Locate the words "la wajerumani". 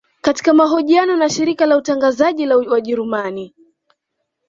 2.45-3.55